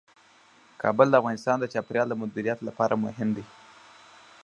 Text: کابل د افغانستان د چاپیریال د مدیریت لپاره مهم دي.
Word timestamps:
کابل 0.81 1.07
د 1.09 1.15
افغانستان 1.21 1.57
د 1.59 1.65
چاپیریال 1.73 2.07
د 2.09 2.13
مدیریت 2.21 2.59
لپاره 2.67 3.01
مهم 3.05 3.29
دي. 3.37 3.45